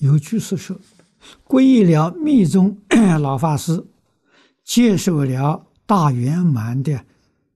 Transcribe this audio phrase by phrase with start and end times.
[0.00, 0.78] 有居士说，
[1.46, 2.76] 皈依了密宗
[3.20, 3.86] 老法师，
[4.64, 7.04] 接受了大圆满的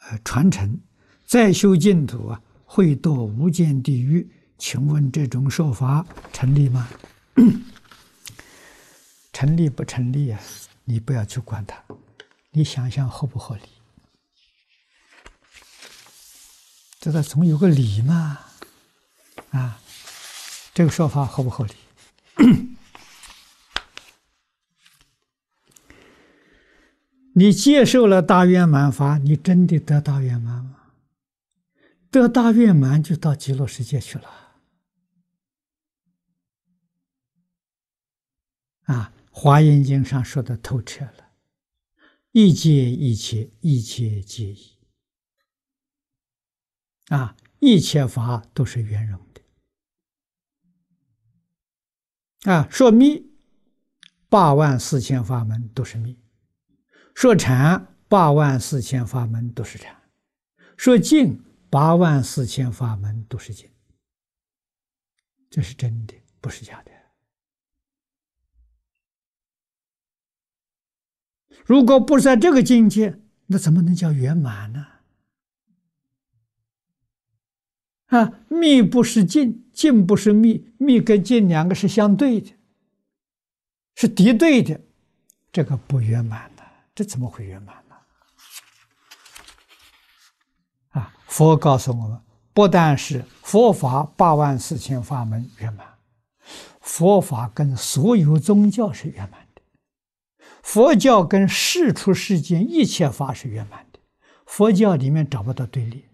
[0.00, 0.78] 呃传承，
[1.24, 4.30] 再修净土啊，会堕无间地狱。
[4.58, 6.88] 请问这种说法成立吗？
[9.32, 10.40] 成立不成立啊？
[10.84, 11.82] 你不要去管它，
[12.50, 13.62] 你想想合不合理？
[17.00, 18.38] 这个总有个理嘛，
[19.50, 19.80] 啊，
[20.74, 21.72] 这个说法合不合理？
[27.34, 30.92] 你接受了大圆满法，你真的得大圆满吗？
[32.10, 34.30] 得大圆满就到极乐世界去了。
[38.84, 41.32] 啊，《华严经》上说的透彻了，
[42.32, 44.78] 一切一切一切皆一。
[47.08, 49.42] 啊，一切法都是圆融的。
[52.46, 53.28] 啊，说密，
[54.28, 56.16] 八万四千法门都是密；
[57.12, 59.92] 说禅，八万四千法门都是禅；
[60.76, 63.68] 说净，八万四千法门都是净。
[65.50, 66.92] 这是真的，不是假的。
[71.64, 74.86] 如果不是在这个境界，那怎么能叫圆满呢？
[78.16, 82.52] 啊，密不是净，净不是密，密跟净两个是相对的，
[83.94, 84.80] 是敌对的，
[85.52, 86.62] 这个不圆满的，
[86.94, 87.96] 这怎么会圆满呢？
[90.90, 92.20] 啊，佛告诉我们，
[92.52, 95.86] 不但是佛法八万四千法门圆满，
[96.80, 99.62] 佛法跟所有宗教是圆满的。
[100.62, 103.98] 佛教跟世出世间一切法是圆满的，
[104.46, 106.04] 佛教里面找不到对立，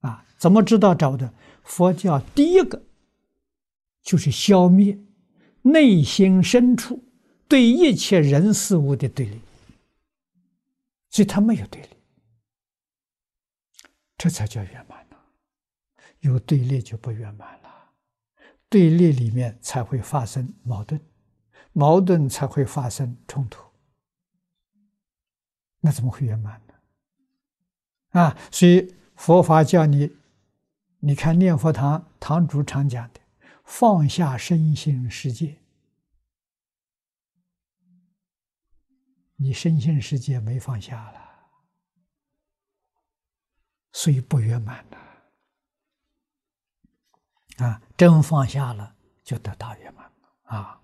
[0.00, 1.32] 啊，怎么知道找的？
[1.64, 2.82] 佛教第一个
[4.02, 4.98] 就是消灭
[5.62, 7.04] 内心深处
[7.46, 9.40] 对一切人事物的对立，
[11.10, 11.88] 所以它没有对立，
[14.16, 15.16] 这才叫圆满呢。
[16.20, 17.92] 有对立就不圆满了，
[18.68, 21.00] 对立里面才会发生矛盾。
[21.72, 23.62] 矛盾才会发生冲突，
[25.80, 26.74] 那怎么会圆满呢？
[28.20, 30.16] 啊，所以佛法教你，
[31.00, 33.20] 你看念佛堂堂主常讲的，
[33.64, 35.58] 放下身心世界，
[39.34, 41.50] 你身心世界没放下了，
[43.92, 44.98] 所以不圆满了。
[47.66, 50.80] 啊，真放下了，就得大圆满了啊。